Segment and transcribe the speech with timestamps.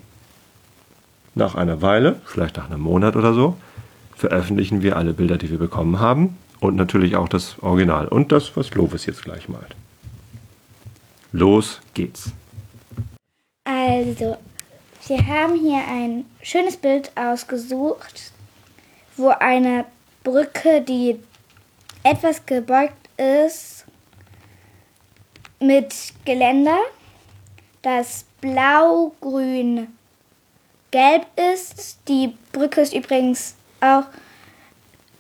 [1.34, 3.58] Nach einer Weile, vielleicht nach einem Monat oder so,
[4.16, 8.56] veröffentlichen wir alle Bilder, die wir bekommen haben und natürlich auch das Original und das,
[8.56, 9.74] was Lovis jetzt gleich malt.
[11.32, 12.32] Los geht's.
[13.64, 14.36] Also,
[15.06, 18.32] wir haben hier ein schönes Bild ausgesucht,
[19.16, 19.84] wo eine
[20.22, 21.16] Brücke, die
[22.02, 23.84] etwas gebeugt ist,
[25.60, 26.78] mit Geländer,
[27.82, 29.88] das blau-grün
[30.90, 31.98] gelb ist.
[32.08, 34.04] Die Brücke ist übrigens auch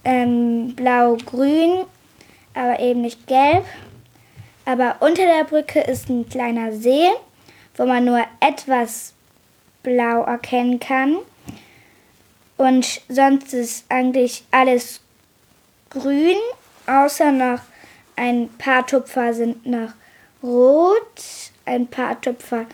[0.04, 1.84] ähm, blau-grün,
[2.54, 3.64] aber eben nicht gelb.
[4.64, 7.08] Aber unter der Brücke ist ein kleiner See,
[7.76, 9.12] wo man nur etwas
[9.82, 11.18] blau erkennen kann.
[12.56, 15.00] Und sonst ist eigentlich alles
[15.90, 16.36] grün,
[16.86, 17.60] außer noch
[18.16, 19.92] ein paar Tupfer sind noch
[20.42, 22.66] rot, ein paar Tupfer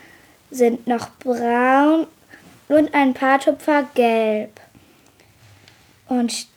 [0.51, 2.07] sind noch braun
[2.69, 4.61] und ein paar Tupfer gelb.
[6.11, 6.49] Und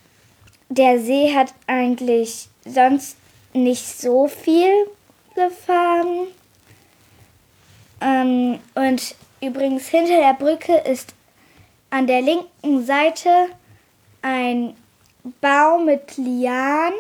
[0.70, 3.18] der See hat eigentlich sonst
[3.54, 4.72] nicht so viel
[5.36, 6.28] gefahren.
[8.02, 11.14] Ähm, und übrigens hinter der Brücke ist
[11.92, 13.30] an der linken Seite
[14.24, 14.76] ein
[15.40, 16.98] Baum mit Lianen.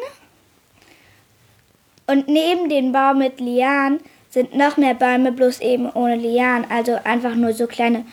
[2.05, 6.69] Und neben dem Baum mit Lianen sind noch mehr Bäume, bloß eben ohne Lianen.
[6.69, 8.05] Also einfach nur so kleine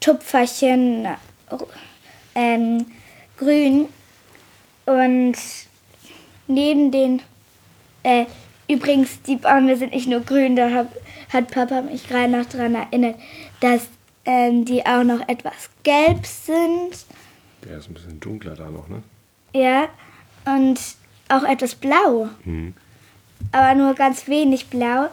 [0.00, 1.08] Tupferchen
[2.34, 2.84] ähm,
[3.36, 3.88] grün.
[4.86, 5.36] Und
[6.46, 7.22] neben den,
[8.02, 8.26] äh,
[8.68, 10.88] übrigens, die Bäume sind nicht nur grün, da hab,
[11.32, 13.16] hat Papa mich gerade noch daran erinnert,
[13.60, 13.88] dass
[14.24, 17.06] ähm, die auch noch etwas gelb sind.
[17.64, 19.02] Der ist ein bisschen dunkler da noch, ne?
[19.54, 19.88] Ja,
[20.44, 20.78] und
[21.28, 22.28] auch etwas blau.
[22.44, 22.74] Mhm.
[23.52, 25.08] Aber nur ganz wenig blau.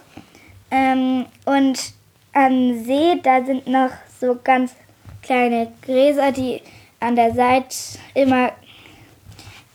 [0.70, 1.94] Ähm, und
[2.34, 4.74] am See, da sind noch so ganz
[5.22, 6.62] kleine Gräser, die
[7.02, 7.76] an der Seite
[8.14, 8.54] immer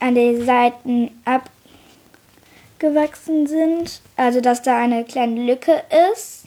[0.01, 1.11] an den Seiten
[2.79, 4.01] abgewachsen sind.
[4.17, 5.83] Also dass da eine kleine Lücke
[6.15, 6.47] ist.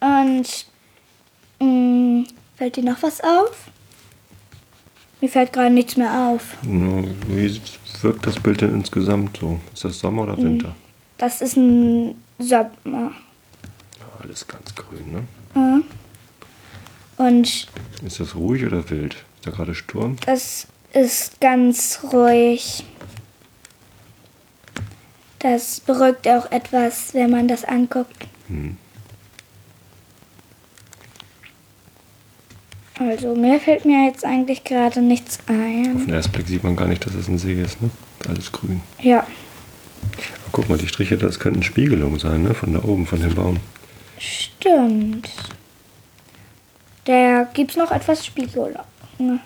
[0.00, 0.66] Und
[1.58, 2.24] mh,
[2.56, 3.70] fällt dir noch was auf?
[5.20, 6.56] Mir fällt gerade nichts mehr auf.
[6.62, 7.60] Wie
[8.02, 9.58] wirkt das Bild denn insgesamt so?
[9.74, 10.76] Ist das Sommer oder Winter?
[11.16, 13.10] Das ist ein Sommer.
[14.22, 15.24] Alles ganz grün, ne?
[15.60, 15.84] Mhm.
[17.18, 17.66] Und
[18.04, 19.14] Ist das ruhig oder wild?
[19.14, 20.16] Ist da gerade Sturm?
[20.24, 22.84] das ist ganz ruhig.
[25.40, 28.26] Das beruhigt auch etwas, wenn man das anguckt.
[28.48, 28.76] Hm.
[32.98, 36.04] Also mir fällt mir jetzt eigentlich gerade nichts Auf ein.
[36.06, 37.90] den ersten Blick sieht man gar nicht, dass es ein See ist, ne?
[38.28, 38.80] Alles grün.
[39.00, 39.28] Ja, Aber
[40.50, 42.54] guck mal, die Striche, das könnten Spiegelungen sein, ne?
[42.54, 43.58] Von da oben, von dem Baum.
[44.18, 45.30] stimmt.
[47.08, 48.78] Da gibt's noch etwas Spiegel.
[49.16, 49.40] Ne?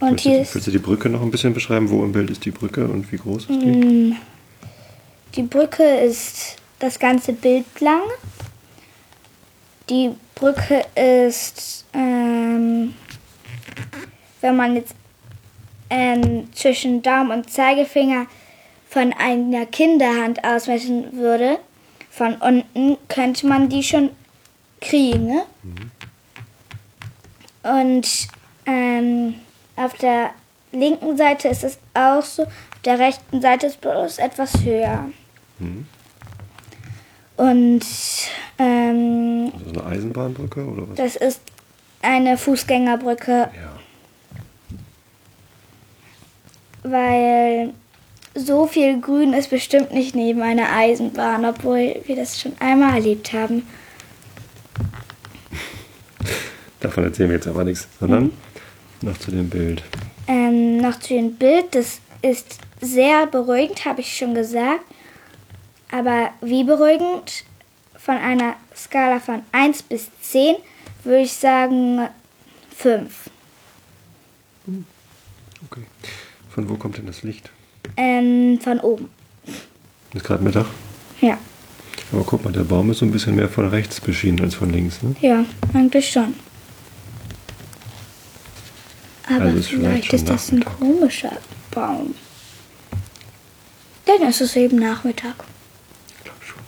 [0.00, 1.88] Und willst, hier du, ist willst du die Brücke noch ein bisschen beschreiben?
[1.90, 3.66] Wo im Bild ist die Brücke und wie groß ist die?
[3.66, 4.16] Mm,
[5.36, 8.02] Die Brücke ist das ganze Bild lang.
[9.88, 12.94] Die Brücke ist, ähm,
[14.40, 14.96] wenn man jetzt
[15.88, 18.26] ähm, zwischen Daumen und Zeigefinger
[18.88, 21.60] von einer Kinderhand ausmessen würde,
[22.10, 24.10] von unten könnte man die schon
[24.80, 25.26] kriegen.
[25.26, 25.42] Ne?
[27.62, 28.28] Und
[28.66, 29.34] ähm,
[29.76, 30.30] auf der
[30.72, 32.48] linken Seite ist es auch so, auf
[32.84, 35.08] der rechten Seite ist bloß etwas höher.
[35.58, 35.86] Mhm.
[37.36, 37.80] Und
[38.58, 40.96] ähm, Also eine Eisenbahnbrücke oder was?
[40.96, 41.40] das ist
[42.02, 43.78] eine Fußgängerbrücke, Ja.
[46.82, 47.72] weil
[48.34, 53.32] so viel Grün ist bestimmt nicht neben einer Eisenbahn, obwohl wir das schon einmal erlebt
[53.32, 53.66] haben.
[56.80, 58.32] Davon erzählen wir jetzt aber nichts, sondern
[59.02, 59.82] noch zu dem Bild.
[60.26, 64.84] Ähm, noch zu dem Bild, das ist sehr beruhigend, habe ich schon gesagt.
[65.90, 67.44] Aber wie beruhigend?
[67.96, 70.56] Von einer Skala von 1 bis 10
[71.04, 72.08] würde ich sagen
[72.74, 73.28] 5.
[75.66, 75.82] Okay.
[76.48, 77.50] Von wo kommt denn das Licht?
[77.96, 79.08] Ähm, von oben.
[80.14, 80.66] Ist gerade Mittag.
[81.20, 81.38] Ja,
[82.12, 84.70] Aber guck mal, der Baum ist so ein bisschen mehr von rechts beschienen als von
[84.70, 85.14] links, ne?
[85.20, 85.44] ja,
[85.74, 86.34] eigentlich schon.
[89.28, 91.32] Aber Also ist vielleicht, vielleicht ist das ein komischer
[91.70, 92.14] Baum.
[94.06, 95.34] Dann ist es eben Nachmittag.
[96.18, 96.58] Ich glaube schon.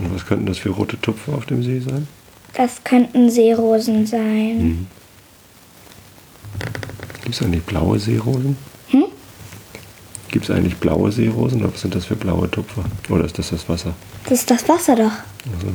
[0.00, 2.08] Und was könnten das für rote Tupfer auf dem See sein?
[2.54, 4.58] Das könnten Seerosen sein.
[4.58, 4.86] Mhm.
[7.32, 8.58] Gibt es eigentlich blaue Seerosen?
[8.88, 9.04] Hm?
[10.28, 12.84] Gibt es eigentlich blaue Seerosen oder was sind das für blaue Tupfer?
[13.08, 13.94] Oder ist das das Wasser?
[14.24, 15.12] Das ist das Wasser doch.
[15.54, 15.68] Also,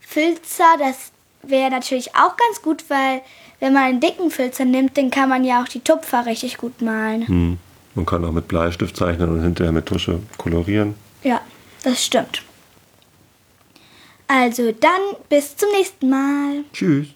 [0.00, 0.36] Filzer.
[0.40, 1.12] Filzer, das
[1.42, 3.20] wäre natürlich auch ganz gut, weil
[3.60, 6.80] wenn man einen dicken Filzer nimmt, dann kann man ja auch die Tupfer richtig gut
[6.80, 7.26] malen.
[7.28, 7.58] Hm.
[7.96, 10.94] Man kann auch mit Bleistift zeichnen und hinterher mit Tusche kolorieren.
[11.24, 11.40] Ja,
[11.82, 12.42] das stimmt.
[14.28, 16.64] Also dann bis zum nächsten Mal.
[16.72, 17.08] Tschüss.